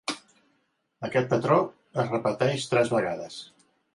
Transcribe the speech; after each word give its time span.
Aquest 1.07 1.29
patró 1.33 1.59
es 2.05 2.09
repeteix 2.15 2.67
tres 2.73 2.93
vegades. 2.97 3.39